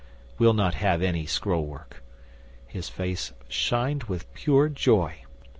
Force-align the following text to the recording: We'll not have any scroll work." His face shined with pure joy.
We'll 0.39 0.55
not 0.55 0.73
have 0.73 1.03
any 1.03 1.27
scroll 1.27 1.63
work." 1.63 2.01
His 2.65 2.89
face 2.89 3.33
shined 3.47 4.05
with 4.05 4.33
pure 4.33 4.67
joy. 4.67 5.25